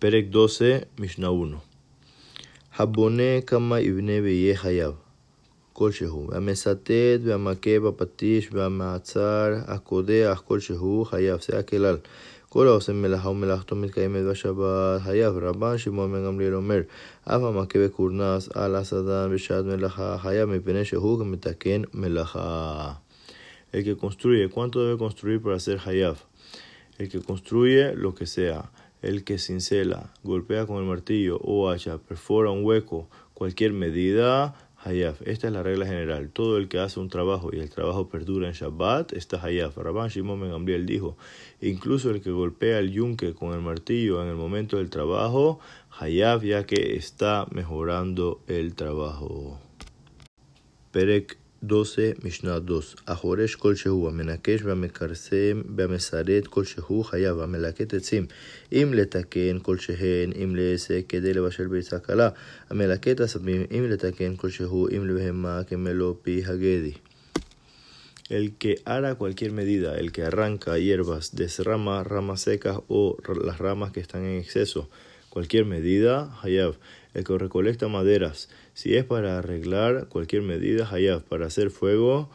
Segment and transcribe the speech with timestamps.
[0.00, 1.56] Perek 12, Mishnah 1.
[2.78, 4.94] Habone kama ibne beye hayav.
[5.72, 6.90] כלשהו, והמסטט
[7.24, 11.96] והמכה בפטיש והמעצר הקודח כלשהו חייב, זה הכלל.
[12.48, 15.36] כל העושה מלאכה ומלאכתו מתקיימת בשבת, חייב.
[15.36, 16.80] רבן שמעון בן גמליאל אומר,
[17.24, 22.92] אף המכה בקורנס על הסדן בשעת מלאכה, חייב מפני שהוא מתקן מלאכה.
[23.72, 26.16] El que construye, ¿cuánto debe construir para ser hayab?
[27.00, 28.70] El que construye lo que sea.
[29.01, 35.21] El que cincela, golpea con el martillo o hacha, perfora un hueco, cualquier medida, hayaf.
[35.27, 36.29] Esta es la regla general.
[36.29, 39.77] Todo el que hace un trabajo y el trabajo perdura en Shabbat está hayaf.
[39.77, 41.17] Rabban Shimon Ben Gamliel dijo,
[41.61, 45.59] incluso el que golpea el yunque con el martillo en el momento del trabajo,
[45.99, 49.59] hayaf ya que está mejorando el trabajo.
[50.91, 52.94] Perek 12, Mishnah 2.
[53.06, 58.26] החורש כלשהו, המנקש והמכרסם והמסרט כלשהו חייב, המלקט עצים,
[58.72, 62.28] אם לתקן כלשהן, אם לעסק כדי לבשל ביצה קלה,
[62.70, 66.92] המלקט עשבים, אם לתקן כלשהו, אם לבהמה כמלוא פי הגדי.
[68.30, 73.92] El que hará cualquier medida, el que arranca hierbas, desrama ramas secas o las ramas
[73.92, 74.88] que están en exceso,
[75.29, 76.75] cualquier medida, hayab.
[77.13, 81.23] El que recolecta maderas, si es para arreglar cualquier medida, hayab.
[81.23, 82.29] Para hacer fuego,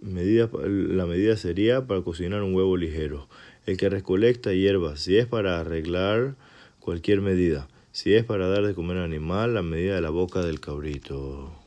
[0.00, 3.28] medida, la medida sería para cocinar un huevo ligero.
[3.66, 6.34] El que recolecta hierbas, si es para arreglar
[6.80, 7.68] cualquier medida.
[7.92, 11.63] Si es para dar de comer al animal, la medida de la boca del cabrito.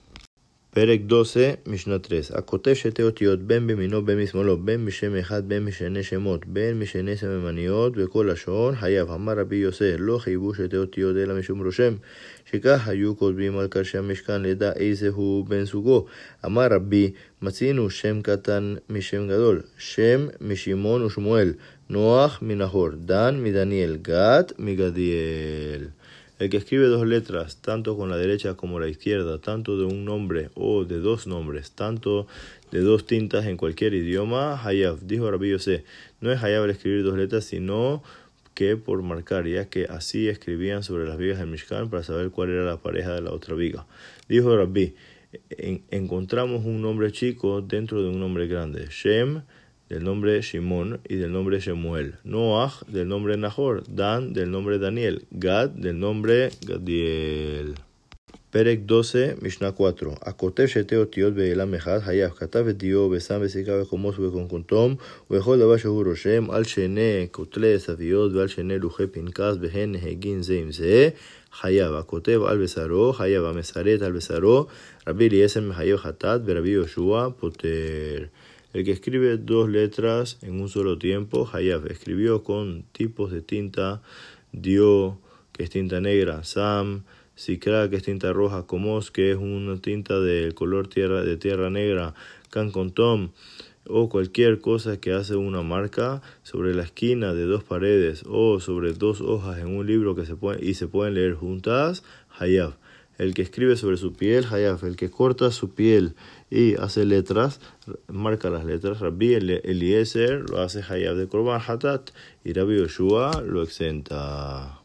[0.78, 2.32] פרק 12, משנה 3.
[2.32, 7.16] הכותב שתי אותיות בין במינו בין משמאלו, בין משם אחד בין משנה שמות, בין משנה
[7.16, 9.12] סממניות בכל לשון, חייב.
[9.12, 11.94] אמר רבי יוסף, לא חייבו שתי אותיות אלא משום רושם,
[12.52, 16.06] שכך היו כותבים על קרשי המשכן לדע איזה הוא בן זוגו.
[16.46, 17.12] אמר רבי,
[17.42, 21.54] מצינו שם קטן משם גדול, שם משמעון ושמואל,
[21.90, 25.88] נוח מנחור, דן מדניאל, גת מגדיאל.
[26.40, 30.06] El que escribe dos letras, tanto con la derecha como la izquierda, tanto de un
[30.06, 32.28] nombre o de dos nombres, tanto
[32.72, 35.84] de dos tintas en cualquier idioma, Hayab, dijo Rabbi Yosef,
[36.22, 38.04] no es Hayab escribir dos letras, sino
[38.54, 42.52] que por marcar, ya que así escribían sobre las vigas del Mishkan para saber cuál
[42.52, 43.88] era la pareja de la otra viga.
[44.30, 44.94] Dijo Rabbi,
[45.90, 49.42] encontramos un nombre chico dentro de un nombre grande, Shem,
[49.89, 55.25] del nombre Shimon y del nombre Shemuel, Noach del nombre Nahor, Dan del nombre Daniel,
[55.31, 57.75] Gad del nombre Gadiel.
[58.53, 60.13] פרק 12, משנה 4.
[60.23, 64.95] הכותב שתי אותיות באלם אחד, חייב, כתב את דיו ושם בסיכה וחומוס ובקונקונטום,
[65.31, 70.55] ובכל דבר שהוא רושם, על שני כותלי סביות ועל שני לוחי פנקס, בהן נהגין זה
[70.55, 71.09] עם זה,
[71.53, 71.95] חייב.
[71.95, 73.45] הכותב על בשרו, חייב.
[73.45, 74.67] המסרט על בשרו,
[75.09, 78.25] רבי אליעזר מחייב חטאת, ורבי יהושע פוטר.
[78.78, 84.04] El que escribe dos letras en un solo tiempo, Hayab, escribió con tipos de tinta,
[84.52, 85.18] Dio,
[85.52, 87.02] que es tinta negra, Sam,
[87.34, 91.72] Sikra, que es tinta roja, Komos, que es una tinta del color tierra, de tierra
[91.72, 92.14] negra,
[92.94, 93.32] Tom,
[93.88, 98.94] o cualquier cosa que hace una marca sobre la esquina de dos paredes o sobre
[98.94, 102.04] dos hojas en un libro que se puede, y se pueden leer juntas,
[102.38, 102.76] Hayab.
[103.18, 104.84] El que escribe sobre su piel, Hayaf.
[104.84, 106.14] El que corta su piel
[106.50, 107.60] y hace letras,
[108.08, 109.00] marca las letras.
[109.00, 112.12] Rabbi Eliezer lo hace Hayaf de Korban Hatat
[112.44, 114.77] y Rabbi Yoshua lo exenta.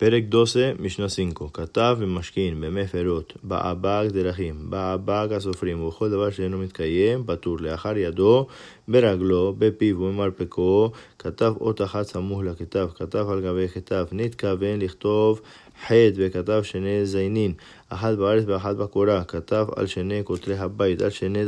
[0.00, 7.24] פרק 12, משנה 5, כתב ומשכין במפרות, בעבג דרכים, בעבג הסופרים, ובכל דבר שאינו מתקיים,
[7.26, 8.46] פטור לאחר ידו,
[8.88, 15.40] ברגלו, בפיו ובמרפקו, כתב אות אחת סמוך לכתב, כתב על גבי כתב, נתכוון לכתוב
[15.86, 17.52] חטא וכתב שני זיינין,
[17.88, 21.44] אחת בארץ ואחת בקורה, כתב על שני כותלי הבית, על שני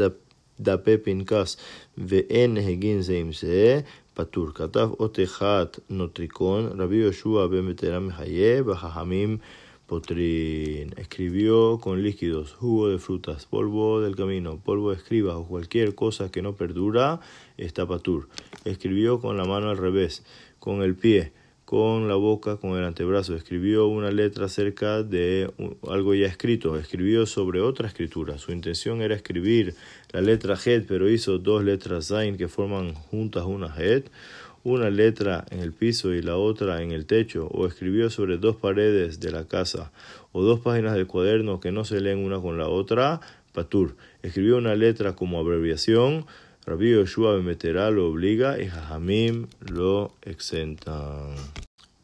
[0.61, 1.57] דפי פנקס,
[1.97, 3.79] ואין נהגין זה עם זה,
[4.13, 4.47] פטור.
[4.53, 9.37] כתב אות אחת נוטריקון, רבי יהושע בן בטרם מחייב, וחכמים
[9.87, 10.93] potrin.
[10.97, 16.29] Escribió con líquidos, jugo de frutas, polvo del camino, polvo de escribas o cualquier cosa
[16.29, 17.21] que no perdura,
[17.57, 18.27] está patur.
[18.65, 20.23] Escribió con la mano al revés,
[20.59, 21.31] con el pie,
[21.72, 23.34] con la boca, con el antebrazo.
[23.34, 25.50] Escribió una letra cerca de
[25.88, 26.76] algo ya escrito.
[26.76, 28.36] Escribió sobre otra escritura.
[28.36, 29.74] Su intención era escribir
[30.10, 34.10] la letra Het, pero hizo dos letras Zain que forman juntas una Het.
[34.64, 38.56] Una letra en el piso y la otra en el techo, o escribió sobre dos
[38.56, 39.92] paredes de la casa,
[40.32, 43.22] o dos páginas del cuaderno que no se leen una con la otra,
[43.54, 43.96] Patur.
[44.22, 46.26] Escribió una letra como abreviación,
[46.64, 51.34] Rabbi Yoshua Bemeterá lo obliga y Jajamim lo exentan.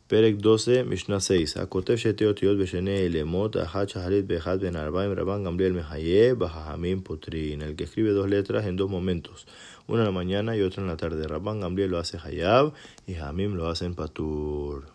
[0.08, 1.58] פרק 12, משנה 6.
[1.58, 7.62] הכותב שתי אותיות בשני אלמות, אחת שחרית באחד בין ארבעים, רבן גמליאל מחייב, בחכמים פותרין.
[7.62, 9.48] El que escribe dos letras en dos momentos,
[9.88, 11.28] una en la mañana y otra en la tarde.
[11.28, 12.74] Rabban Gamliel lo hace hayab
[13.08, 14.86] y Hamim lo hacen patur.